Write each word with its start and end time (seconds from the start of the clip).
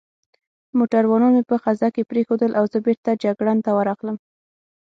موټروانان 0.77 1.31
مې 1.35 1.43
په 1.49 1.55
خزه 1.63 1.87
کې 1.95 2.09
پرېښوول 2.11 2.51
او 2.59 2.63
زه 2.71 2.77
بېرته 2.85 3.11
جګړن 3.23 3.57
ته 3.65 3.71
ورغلم. 3.77 4.17